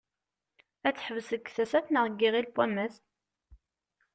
[0.87, 2.95] Ad teḥbes deg Tasaft neɣ deg Iɣil n wammas?